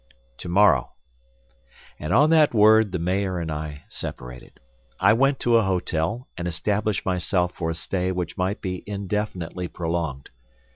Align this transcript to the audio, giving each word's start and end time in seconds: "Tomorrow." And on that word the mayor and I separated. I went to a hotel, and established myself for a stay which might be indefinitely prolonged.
"Tomorrow." 0.35 0.93
And 1.99 2.11
on 2.11 2.31
that 2.31 2.55
word 2.55 2.91
the 2.91 2.97
mayor 2.97 3.37
and 3.37 3.51
I 3.51 3.83
separated. 3.87 4.59
I 4.99 5.13
went 5.13 5.39
to 5.41 5.57
a 5.57 5.61
hotel, 5.63 6.27
and 6.35 6.47
established 6.47 7.05
myself 7.05 7.51
for 7.53 7.69
a 7.69 7.75
stay 7.75 8.11
which 8.11 8.35
might 8.35 8.61
be 8.61 8.83
indefinitely 8.87 9.67
prolonged. 9.67 10.31